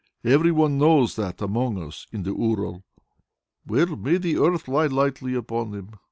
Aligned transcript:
Every 0.23 0.51
one 0.51 0.79
knows 0.79 1.15
that 1.17 1.43
among 1.43 1.77
us 1.77 2.07
in 2.11 2.23
the 2.23 2.33
Ural." 2.33 2.83
"Well, 3.67 3.95
may 3.95 4.17
the 4.17 4.37
earth 4.39 4.67
lie 4.67 4.87
lightly 4.87 5.35
upon 5.35 5.69
them." 5.69 5.91